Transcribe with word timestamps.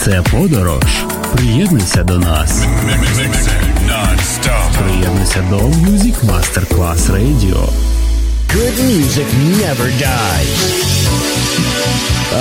Це 0.00 0.21
подорож. 0.31 1.03
Приєднуйся 1.35 2.03
до 2.03 2.17
нас. 2.17 2.63
Приєднуйся 4.79 5.43
до 5.49 5.57
Music 5.57 6.15
Masterclass 6.25 7.09
Radio. 7.09 7.69
Good 8.55 8.75
music 8.91 9.27
never 9.61 9.89
dies. 10.07 10.51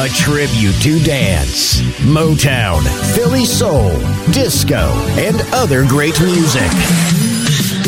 A 0.02 0.08
tribute 0.24 0.76
to 0.86 0.98
dance, 1.04 1.82
Motown, 2.16 2.82
Philly 3.14 3.44
soul, 3.44 3.92
disco, 4.32 4.82
and 5.26 5.36
other 5.52 5.84
great 5.84 6.18
music. 6.20 7.18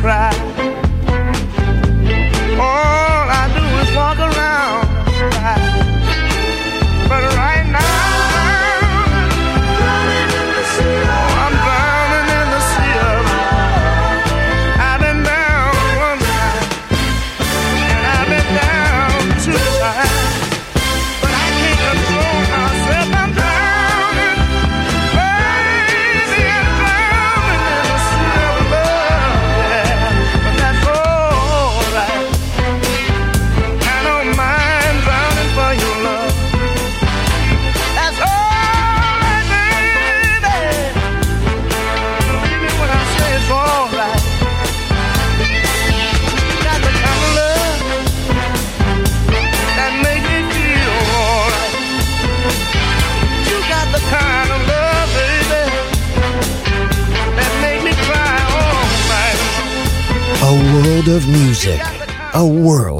Cry. 0.00 0.67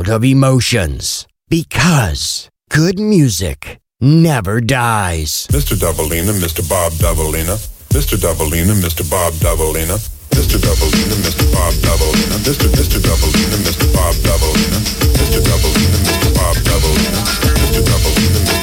World 0.08 0.24
of 0.24 0.24
emotions. 0.24 1.26
Because 1.48 2.48
good 2.70 2.98
music 2.98 3.78
never 4.00 4.60
dies. 4.60 5.46
Mr. 5.50 5.76
Dobalina, 5.76 6.32
Mr. 6.32 6.66
Bob 6.68 6.92
Dobalina, 6.92 7.56
Mr. 7.92 8.16
Dobalina, 8.16 8.72
Mr. 8.80 9.04
Bob 9.10 9.32
Dobalina, 9.34 9.98
Mr. 10.30 10.56
Dobalina, 10.56 11.16
Mr. 11.24 11.52
Bob 11.52 11.74
Dobalina, 11.84 12.36
Mr. 12.46 12.68
Mr. 12.76 12.98
Dobalina, 13.04 13.56
Mr. 13.66 13.86
Bob 13.92 14.14
Dobalina, 14.24 14.78
Mr. 15.18 15.40
Dobalina, 15.44 15.98
Mr. 16.08 16.34
Bob 16.34 16.56
Dobalina, 16.64 17.20
Mr. 17.60 17.82
Dobalina, 17.84 18.40
Mr. 18.46 18.57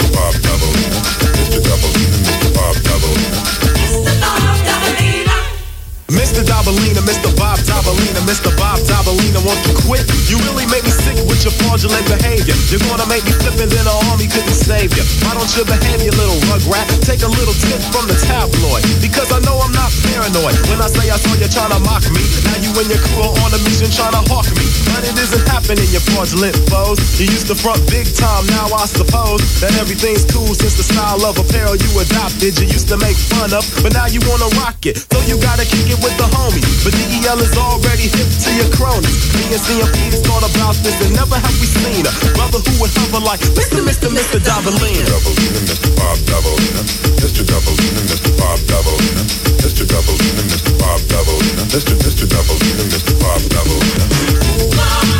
Mr. 6.05 6.45
Dobalina, 6.45 7.01
Mr. 7.01 7.33
Bob 7.33 7.57
Dobalina, 7.65 8.21
Mr. 8.29 8.53
Bob 8.61 8.77
Dobalina, 8.85 9.41
won't 9.41 9.57
you 9.65 9.73
quit? 9.89 10.05
You 10.29 10.37
really 10.45 10.69
make 10.69 10.85
me 10.85 10.93
sick 10.93 11.17
with 11.25 11.41
your 11.41 11.53
fraudulent 11.65 12.05
behavior. 12.05 12.53
You're 12.69 12.85
gonna 12.85 13.09
make 13.09 13.25
me 13.25 13.33
flip 13.41 13.57
and 13.57 13.73
then 13.73 13.89
the 13.89 13.95
army 14.13 14.29
couldn't 14.29 14.53
save 14.53 14.93
you. 14.93 15.01
Why 15.25 15.33
don't 15.33 15.49
you 15.57 15.65
behave, 15.65 16.05
you 16.05 16.13
little 16.13 16.37
rugrat? 16.45 16.85
Take 17.01 17.25
a 17.25 17.31
little 17.33 17.57
tip 17.57 17.81
from 17.89 18.05
the 18.05 18.13
tabloid. 18.21 18.85
Because 19.01 19.33
I 19.33 19.41
know 19.49 19.57
I'm 19.57 19.73
not 19.73 19.89
paranoid. 20.05 20.53
When 20.69 20.77
I 20.77 20.93
say 20.93 21.09
I 21.09 21.17
saw 21.17 21.33
you 21.41 21.49
trying 21.49 21.73
to 21.73 21.81
mock 21.81 22.05
me, 22.13 22.21
now 22.53 22.57
you 22.61 22.69
and 22.77 22.85
your 22.85 23.01
crew 23.09 23.25
are 23.25 23.33
on 23.41 23.57
a 23.57 23.59
mission 23.65 23.89
trying 23.89 24.13
to 24.13 24.21
hawk 24.29 24.45
me. 24.53 24.65
But 24.93 25.09
it 25.09 25.17
isn't 25.17 25.41
happening, 25.49 25.89
you 25.89 26.05
fraudulent 26.13 26.53
foes. 26.69 27.01
You 27.17 27.33
used 27.33 27.49
to 27.49 27.57
front 27.57 27.81
big 27.89 28.05
time, 28.13 28.45
now 28.53 28.69
I 28.77 28.85
suppose 28.85 29.41
that 29.57 29.73
everything's 29.81 30.21
cool 30.29 30.53
since 30.53 30.77
the 30.77 30.85
style 30.85 31.25
of 31.25 31.41
apparel 31.41 31.73
you 31.73 31.89
adopted. 31.97 32.61
You 32.61 32.69
used 32.69 32.93
to 32.93 32.97
make 33.01 33.17
fun 33.17 33.57
of, 33.57 33.65
but 33.81 33.97
now 33.97 34.05
you 34.05 34.21
wanna 34.29 34.53
rock 34.61 34.85
it. 34.85 35.01
So 35.09 35.17
you 35.25 35.41
gotta 35.41 35.65
kick 35.65 35.89
it 35.89 35.94
with 36.01 36.15
the 36.17 36.27
homie. 36.35 36.63
But 36.83 36.93
DEL 36.95 37.39
is 37.39 37.55
already 37.57 38.07
hip 38.09 38.27
to 38.27 38.49
your 38.55 38.69
cronies. 38.75 39.15
Me 39.35 39.55
and 39.55 39.61
CMP 39.61 40.19
thought 40.25 40.43
about 40.43 40.75
this 40.83 40.95
and 41.03 41.13
never 41.15 41.35
have 41.35 41.55
we 41.61 41.67
seen 41.67 42.03
a 42.05 42.13
brother 42.35 42.59
who 42.59 42.73
would 42.81 42.91
hover 42.95 43.21
like 43.23 43.39
Mr. 43.55 43.79
Mr. 43.83 44.09
Mr. 44.11 44.39
Dobalina. 44.39 45.05
Dobalina, 45.07 45.59
Mr. 45.67 45.89
Bob 45.95 46.17
Dobalina, 46.27 46.81
Mr. 47.21 47.43
Dobalina, 47.45 48.01
Mr. 48.09 48.31
Bob 48.39 48.59
Dobalina, 48.67 49.23
Mr. 49.63 49.83
Dobalina, 49.85 50.43
Mr. 50.51 50.71
Bob 50.79 50.99
Dobalina, 51.11 51.63
Mr. 51.71 51.93
Mr. 52.03 52.25
Dobalina, 52.27 52.83
Mr. 52.91 53.13
Bob 53.19 53.41
Doubleina. 53.53 55.14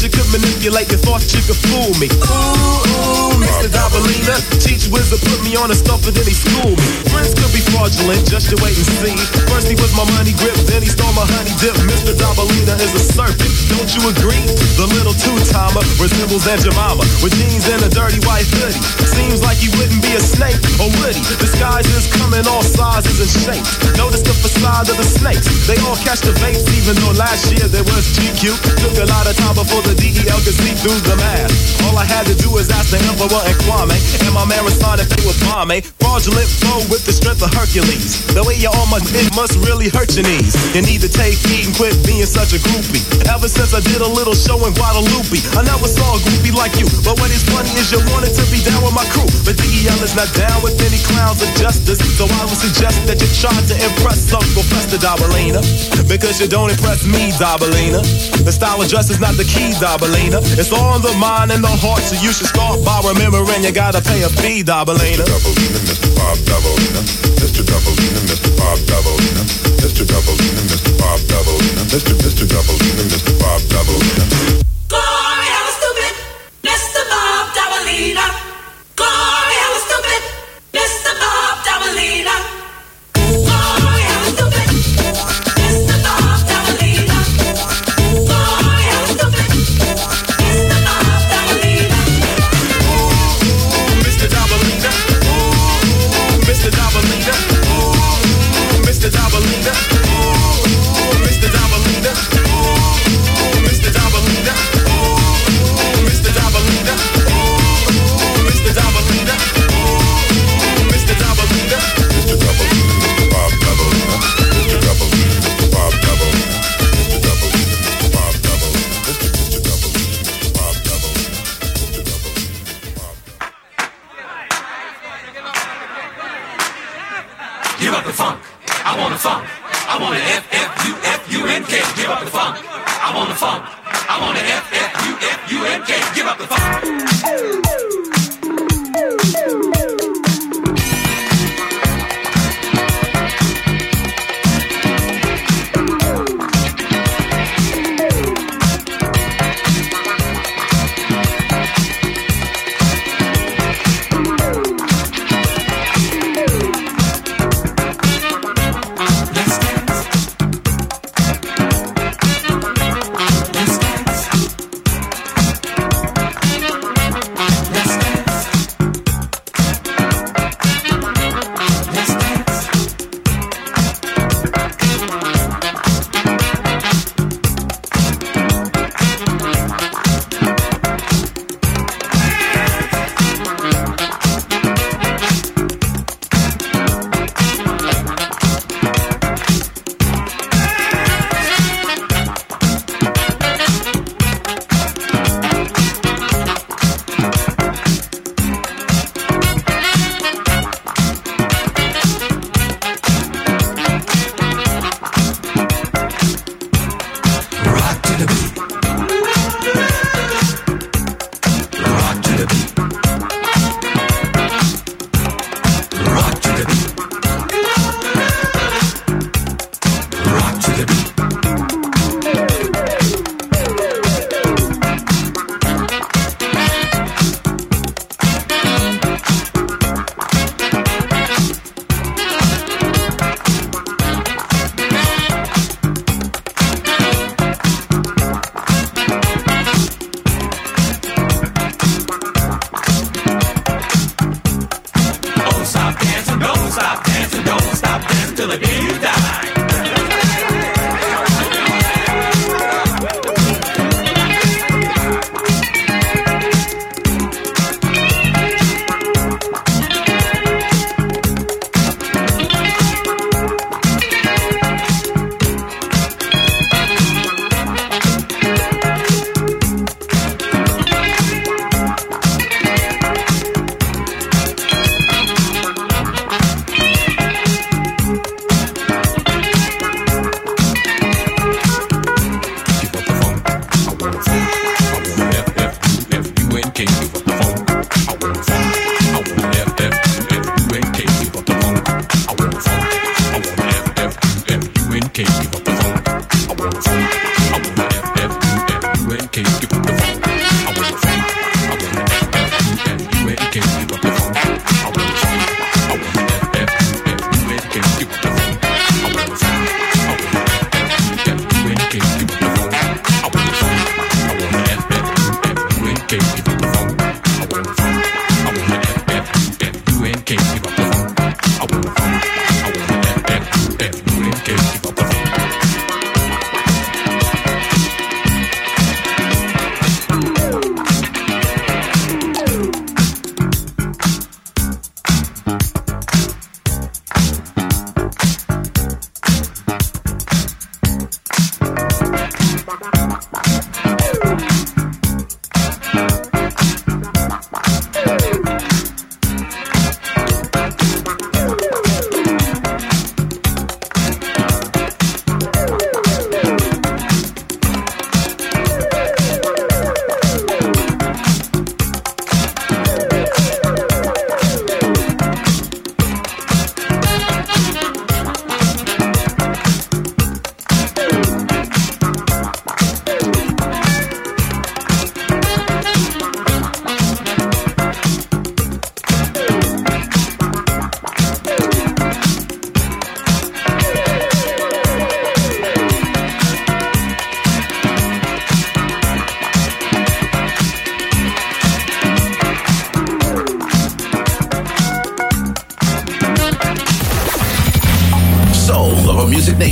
Manipulate, 0.00 0.88
your 0.88 1.02
thoughts, 1.04 1.28
you 1.36 1.44
could 1.44 1.60
fool 1.68 1.92
me. 2.00 2.08
Ooh, 2.08 2.24
ooh, 2.24 3.36
Mr. 3.36 3.68
Dobalina. 3.68 4.32
Teach 4.56 4.88
wizard 4.88 5.20
put 5.28 5.44
me 5.44 5.58
on 5.60 5.68
a 5.68 5.76
stuff 5.76 6.00
and 6.08 6.16
then 6.16 6.24
he 6.24 6.32
schooled 6.32 6.78
me. 6.78 6.88
Friends 7.12 7.36
could 7.36 7.52
be 7.52 7.60
fraudulent, 7.68 8.24
just 8.24 8.48
you 8.48 8.56
wait 8.64 8.72
and 8.72 8.88
see. 8.96 9.12
First 9.52 9.68
he 9.68 9.76
was 9.76 9.92
my 9.92 10.08
money 10.16 10.32
grip, 10.40 10.56
then 10.70 10.80
he 10.80 10.88
stole 10.88 11.12
my 11.12 11.26
honey 11.36 11.52
dip. 11.60 11.76
Mr. 11.84 12.16
Dobalina 12.16 12.80
is 12.80 12.96
a 12.96 13.02
serpent, 13.12 13.52
don't 13.76 13.90
you 13.92 14.02
agree? 14.08 14.40
The 14.80 14.88
little 14.88 15.12
two-timer 15.12 15.84
resembles 16.00 16.48
Aunt 16.48 16.64
Jemima 16.64 17.04
with 17.20 17.36
jeans 17.36 17.68
and 17.68 17.84
a 17.84 17.90
dirty 17.92 18.24
white 18.24 18.48
hoodie. 18.56 18.80
Seems 19.04 19.44
like 19.44 19.60
he 19.60 19.68
wouldn't 19.76 20.00
be 20.00 20.16
a 20.16 20.22
snake, 20.22 20.56
or 20.80 20.88
would 21.02 21.12
he? 21.12 21.22
Disguises 21.36 22.08
come 22.16 22.32
in 22.32 22.48
all 22.48 22.64
sizes 22.64 23.20
and 23.20 23.28
shapes. 23.28 23.76
Notice 24.00 24.24
the 24.24 24.32
facade 24.32 24.88
of 24.88 24.96
the 24.96 25.04
snakes. 25.04 25.44
They 25.68 25.76
all 25.84 25.98
catch 26.00 26.24
the 26.24 26.32
vapes, 26.40 26.64
even 26.80 26.96
though 27.04 27.12
last 27.20 27.52
year 27.52 27.68
there 27.68 27.84
was 27.84 28.08
GQ. 28.16 28.56
Took 28.80 28.96
a 28.96 29.10
lot 29.12 29.28
of 29.28 29.36
time 29.36 29.58
before 29.58 29.82
the 29.82 29.89
DEL 29.96 30.40
could 30.44 30.56
see 30.56 30.74
through 30.78 31.00
the 31.06 31.16
mask. 31.16 31.54
All 31.88 31.96
I 31.96 32.04
had 32.04 32.26
to 32.30 32.36
do 32.36 32.50
was 32.52 32.70
ask 32.70 32.90
the 32.94 33.00
Emperor 33.10 33.42
and 33.46 33.56
Kwame, 33.64 33.96
and 34.22 34.32
my 34.34 34.44
man 34.44 34.62
responded 34.64 35.10
they 35.10 35.22
was 35.26 35.38
bombe. 35.42 35.82
Fraudulent 35.98 36.50
flow 36.60 36.82
with 36.90 37.06
the 37.06 37.14
strength 37.14 37.42
of 37.42 37.50
Hercules. 37.54 38.26
The 38.34 38.42
way 38.44 38.58
you 38.58 38.70
almost 38.70 39.10
it 39.14 39.26
must 39.34 39.58
really 39.66 39.88
hurt 39.88 40.14
your 40.14 40.26
knees. 40.26 40.54
You 40.74 40.82
need 40.82 41.00
to 41.02 41.10
take 41.10 41.38
heed 41.48 41.70
and 41.70 41.74
quit 41.74 41.94
being 42.06 42.26
such 42.26 42.52
a 42.52 42.60
groupie. 42.60 43.02
Ever 43.30 43.48
since 43.48 43.72
I 43.74 43.80
did 43.80 44.02
a 44.02 44.10
little 44.10 44.34
show 44.34 44.58
in 44.66 44.72
Guadalupe, 44.76 45.38
I 45.56 45.62
never 45.66 45.88
saw 45.88 46.14
a 46.14 46.20
groupie 46.22 46.54
like 46.54 46.76
you. 46.78 46.86
But 47.02 47.18
what 47.18 47.30
is 47.32 47.42
funny 47.48 47.70
is 47.74 47.90
you 47.90 48.02
wanted 48.12 48.34
to 48.36 48.44
be 48.52 48.60
down 48.62 48.84
with 48.84 48.94
my 48.94 49.06
crew. 49.10 49.26
But 49.42 49.56
DEL 49.58 50.00
is 50.02 50.14
not 50.14 50.30
down 50.36 50.60
with 50.62 50.76
any 50.82 51.00
clowns 51.02 51.40
of 51.42 51.50
justice. 51.56 51.98
So 52.18 52.28
I 52.28 52.42
would 52.46 52.60
suggest 52.60 53.06
that 53.08 53.18
you 53.18 53.28
try 53.40 53.54
to 53.54 53.74
impress 53.80 54.28
Uncle 54.30 54.66
Fester 54.68 55.00
Dobalina. 55.00 55.62
Because 56.06 56.38
you 56.38 56.46
don't 56.46 56.70
impress 56.70 57.06
me, 57.06 57.32
Dobalina. 57.40 58.02
The 58.44 58.52
style 58.52 58.82
of 58.82 58.88
dress 58.88 59.10
is 59.10 59.20
not 59.20 59.34
the 59.34 59.46
key, 59.48 59.72
Dobalina. 59.80 60.44
It's 60.60 60.72
on 60.72 61.00
the 61.00 61.12
mind 61.16 61.50
and 61.50 61.64
the 61.64 61.72
heart, 61.72 62.02
so 62.04 62.12
you 62.20 62.32
should 62.36 62.52
start 62.52 62.84
by 62.84 63.00
remembering 63.00 63.64
you 63.64 63.72
gotta 63.72 64.02
pay 64.04 64.20
a 64.20 64.28
fee, 64.28 64.62
Dobalina. 64.62 65.24
Mr. 65.24 66.12
Bob 66.16 66.36
Dobalina. 66.44 67.00
Mr. 67.40 67.64
Dobalina, 67.64 68.20
Mr. 68.28 68.52
Bob 68.60 68.78
Dobalina. 68.84 69.42
Mr. 69.80 70.04
Dobalina, 70.04 70.62
Mr. 70.68 70.92
Bob 71.00 71.20
Dobalina. 71.32 71.82
Mr. 71.88 72.12
Mr. 72.12 72.44
Dobalina, 72.44 73.02
Mr. 73.08 73.32
Bob 73.40 73.60
Dobalina. 73.72 74.39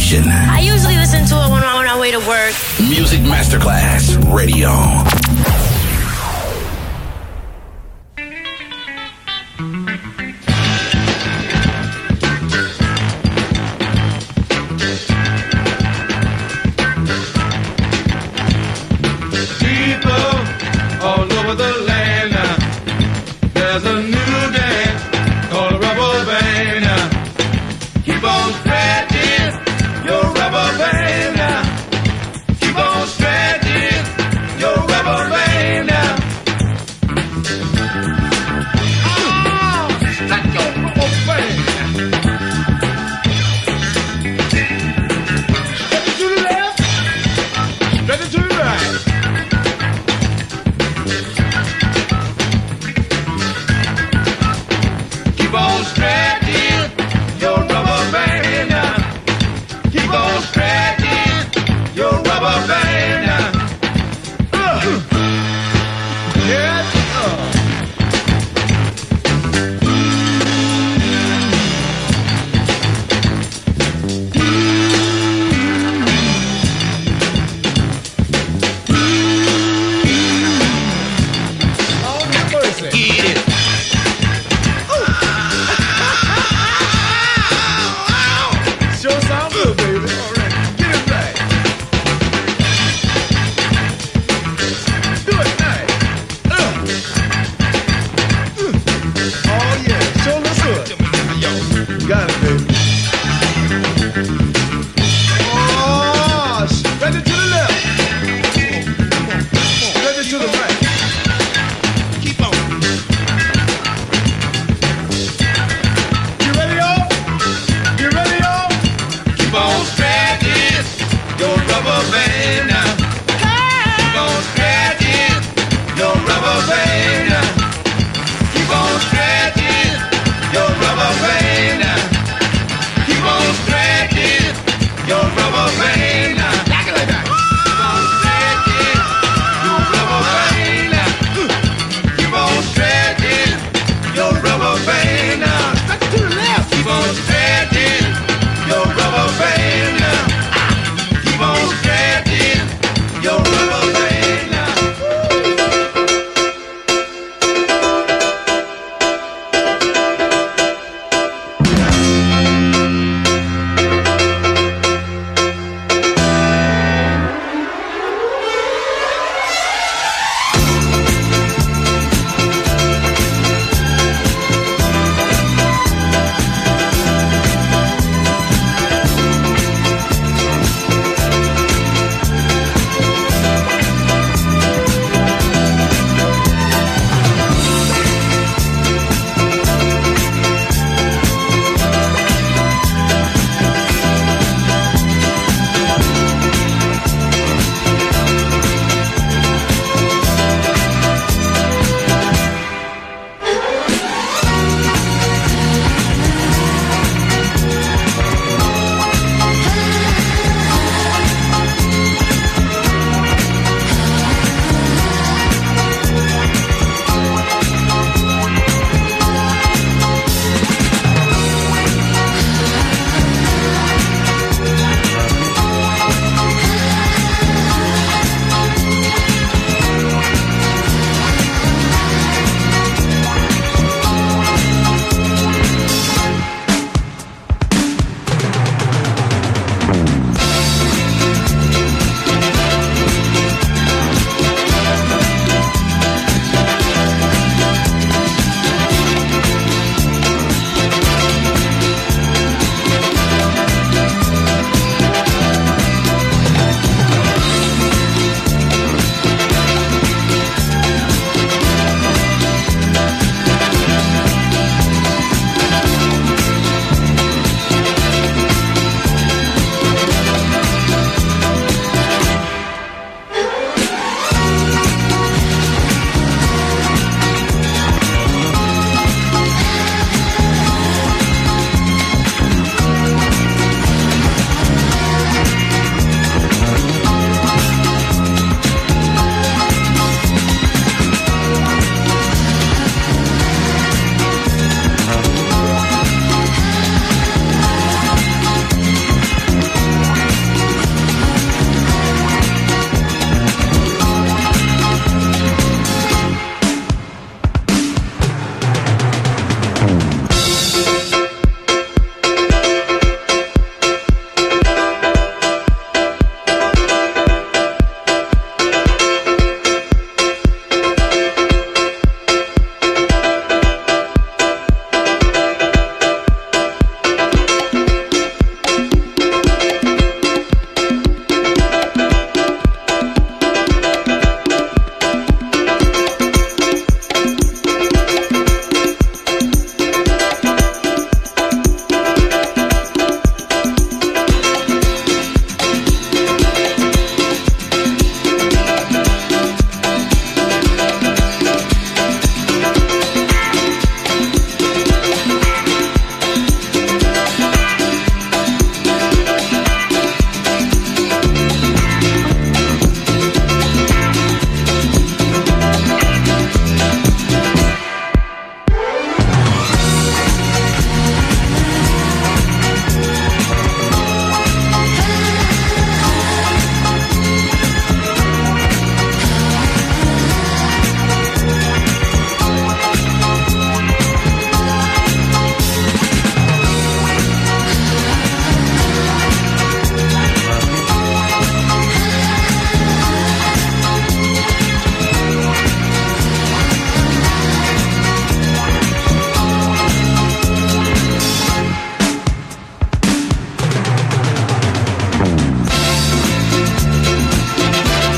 Music 0.08 0.26
nation. 0.26 0.48
I 0.50 0.60
usually 0.60 0.96
listen 0.96 1.24
to 1.26 1.34
it 1.34 1.50
when 1.50 1.62
I'm 1.62 1.76
on 1.76 1.84
my 1.84 2.00
way 2.00 2.10
to 2.12 2.18
work. 2.18 2.54
Music 2.80 3.20
Masterclass 3.20 4.16
Radio. 4.32 5.17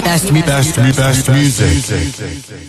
Best, 0.00 0.32
me 0.32 0.42
best, 0.42 0.76
me 0.78 0.92
best, 0.92 1.26
best, 1.26 1.28
best 1.28 2.20
music. 2.20 2.63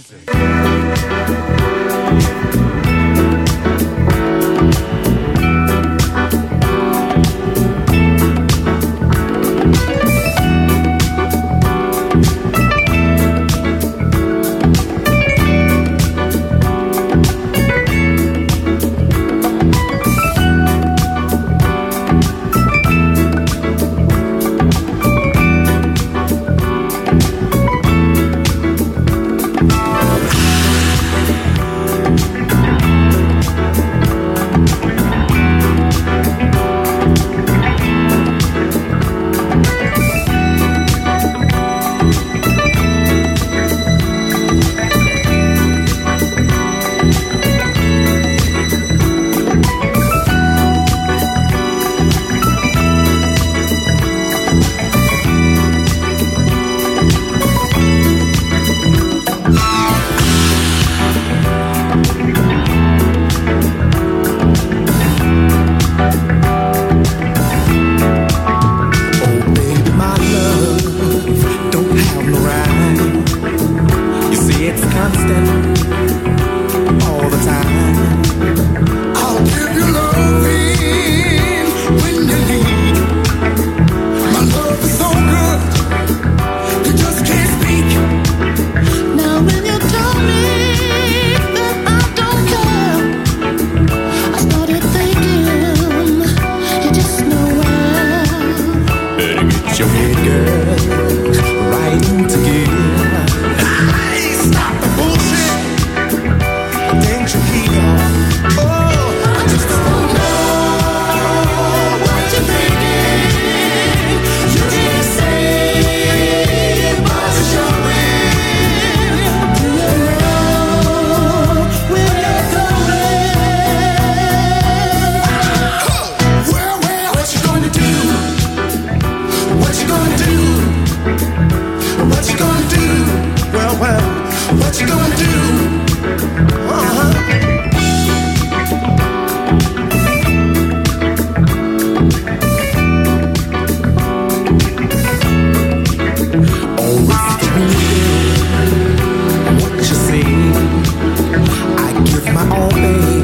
oh 152.51 152.69
baby 152.69 153.14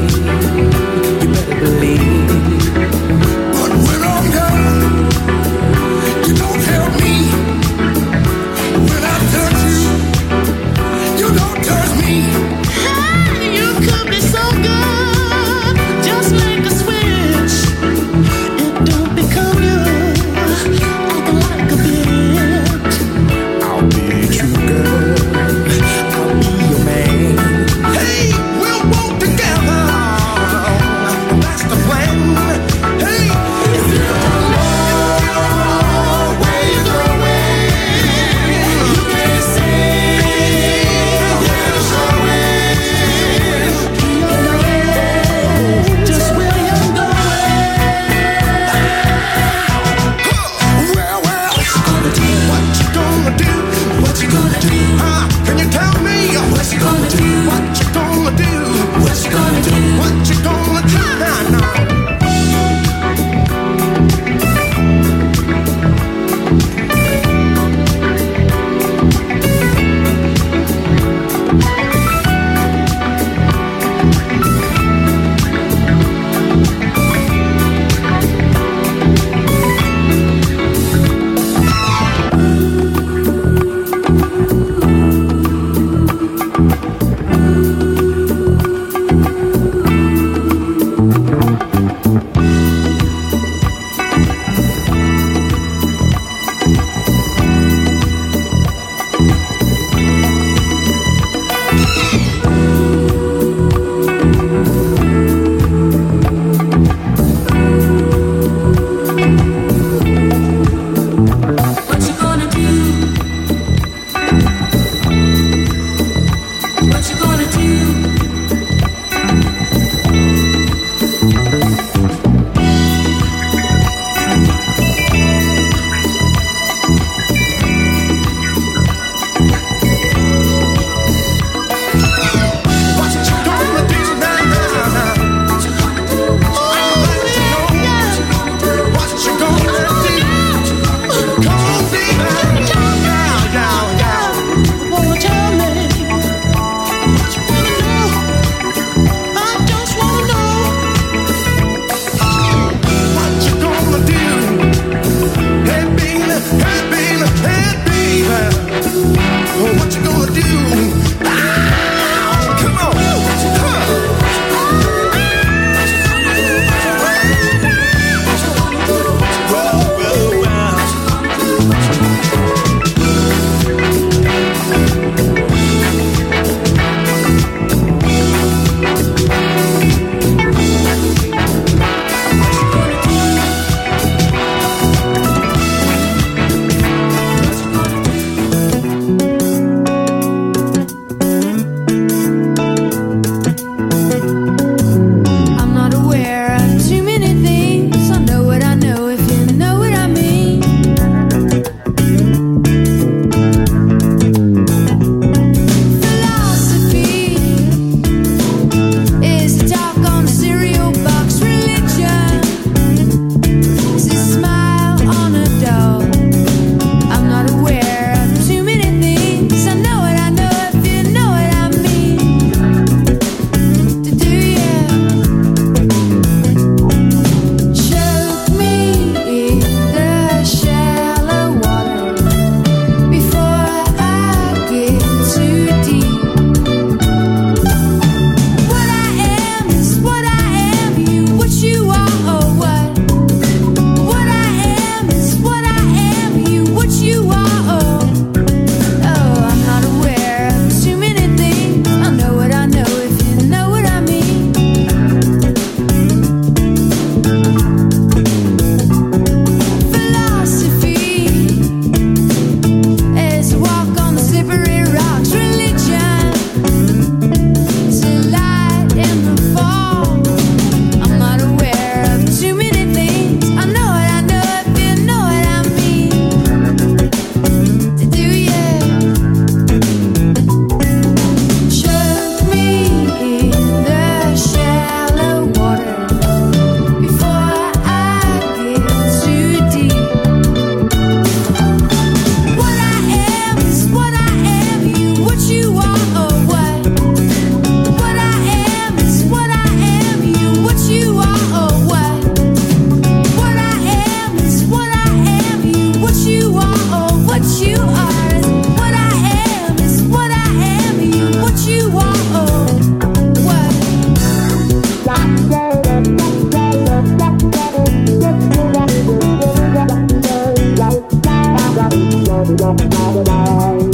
night. 322.92 323.91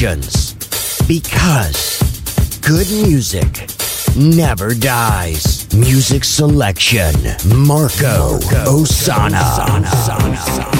Sessions. 0.00 0.54
Because 1.06 2.00
good 2.62 2.90
music 2.90 3.68
never 4.16 4.72
dies. 4.74 5.70
Music 5.74 6.24
selection 6.24 7.12
Marco, 7.46 8.40
Marco 8.40 8.80
Ossanna. 8.80 9.40
Ossanna. 9.84 10.70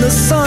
the 0.00 0.10
sun. 0.10 0.45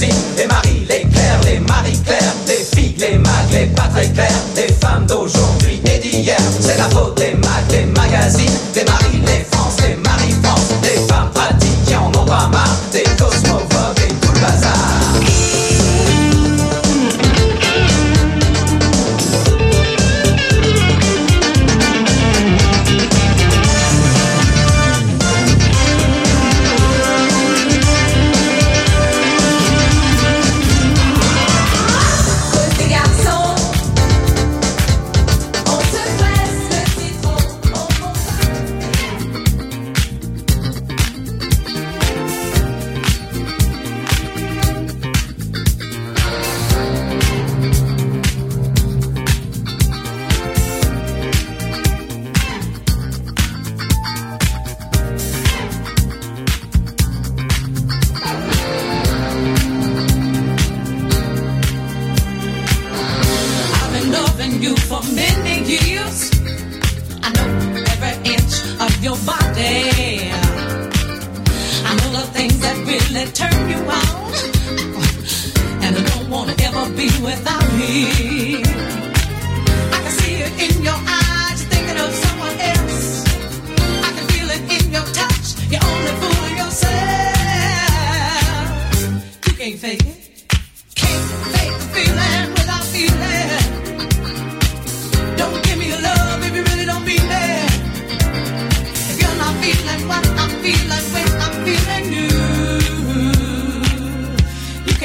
les 0.00 0.46
maris, 0.46 0.86
les 0.88 1.02
clairs, 1.02 1.40
les 1.44 1.58
maris 1.60 1.98
claires, 2.04 2.34
les 2.46 2.54
filles, 2.54 2.94
les 2.98 3.18
mags, 3.18 3.50
les 3.52 3.66
pas 3.66 3.88
très 3.88 4.08
claires, 4.08 4.42
les 4.56 4.72
femmes 4.72 5.06
d'aujourd'hui 5.06 5.82
et 5.84 5.98
d'hier. 5.98 6.38
C'est 6.60 6.78
la 6.78 6.88
faute 6.88 7.18
des 7.18 7.34
mags, 7.34 7.66
des 7.68 7.84
magazines, 7.84 8.58
des 8.72 8.84
maris, 8.84 9.20
les 9.26 9.44
femmes. 9.44 9.61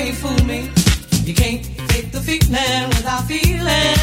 can't 0.07 0.19
fool 0.19 0.45
me. 0.45 0.69
You 1.25 1.33
can't 1.33 1.63
take 1.89 2.11
the 2.13 2.21
feet 2.21 2.49
man 2.49 2.87
without 2.89 3.25
feeling. 3.27 3.95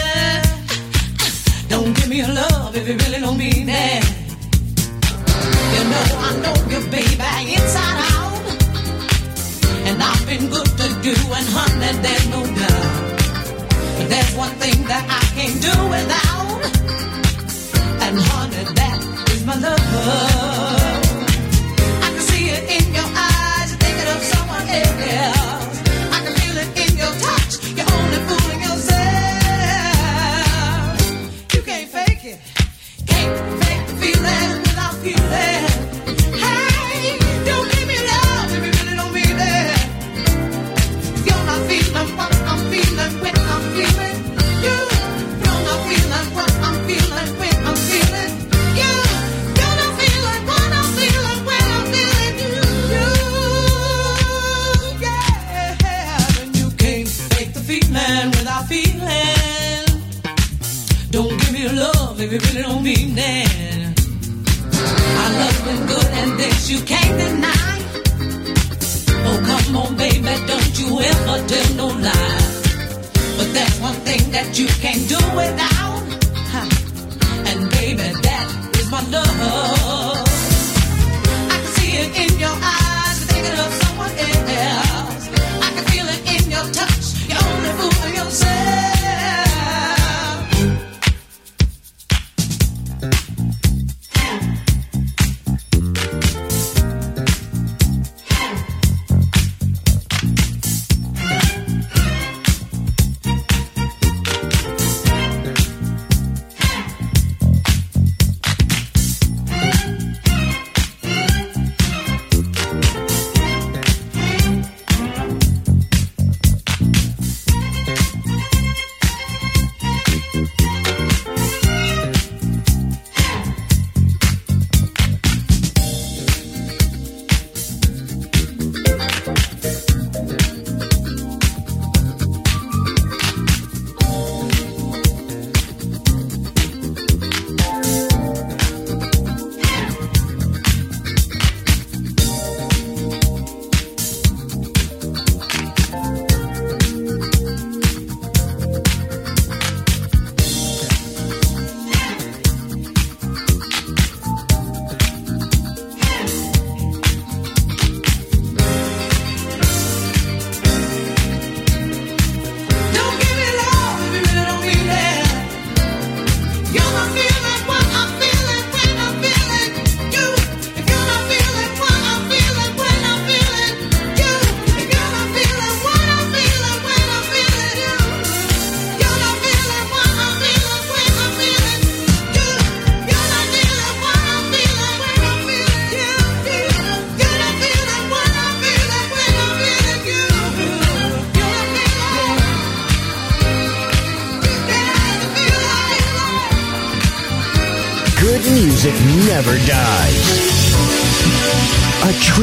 Don't 1.68 1.96
give 1.96 2.08
me 2.08 2.20
a 2.20 2.28
love 2.28 2.76
if 2.76 2.86
you 2.86 2.96
really 2.96 3.20
don't 3.20 3.38
mean 3.38 3.68
it. 3.68 4.04
You 5.74 5.82
know 5.92 6.06
I 6.26 6.30
know 6.44 6.56
you, 6.72 6.80
baby, 6.90 7.54
inside 7.56 8.00
out. 8.12 8.44
And 9.88 10.02
I've 10.02 10.26
been 10.26 10.50
good 10.50 10.68
to 10.80 10.86
you, 11.06 11.16
and 11.38 11.46
honey, 11.56 11.92
there's 12.04 12.28
no 12.28 12.40
doubt. 12.60 12.92
But 13.96 14.06
there's 14.12 14.34
one 14.36 14.54
thing 14.62 14.78
that 14.90 15.04
I 15.08 15.22
can't 15.36 15.58
do 15.68 15.74
without. 15.94 16.60
And 18.04 18.16
honey, 18.28 18.64
that 18.78 18.98
is 19.32 19.42
my 19.46 19.56
love. 19.56 19.80
I 22.04 22.08
can 22.12 22.24
see 22.30 22.44
it 22.56 22.62
in 22.76 22.86
your 22.92 23.10
eyes, 23.26 23.70
you're 23.70 23.80
thinking 23.84 24.08
of 24.14 24.22
someone 24.22 24.68
else. 24.68 25.33
baby, 62.26 62.38
really 62.46 62.62
don't 62.62 62.82
mean 62.82 63.14
that. 63.14 63.94
Our 65.20 65.30
love's 65.40 65.92
good 65.92 66.10
and 66.20 66.38
this 66.38 66.70
you 66.70 66.80
can't 66.80 67.16
deny. 67.18 67.76
Oh, 69.26 69.38
come 69.48 69.76
on, 69.76 69.96
baby, 69.96 70.34
don't 70.46 70.78
you 70.78 71.00
ever 71.00 71.46
tell 71.48 71.74
no 71.74 71.86
lies. 71.88 72.54
But 73.36 73.48
that's 73.52 73.80
one 73.80 73.98
thing 74.06 74.30
that 74.32 74.58
you 74.58 74.66
can't 74.84 75.06
do 75.08 75.20
without. 75.36 76.02
And 77.48 77.70
baby, 77.70 78.08
that 78.26 78.46
is 78.78 78.90
my 78.90 79.02
love. 79.14 80.28
I 81.52 81.56
can 81.60 81.72
see 81.76 81.92
it 82.02 82.10
in 82.24 82.38
your 82.38 82.56
eyes, 82.76 83.18
thinking 83.28 83.58
of 83.58 83.83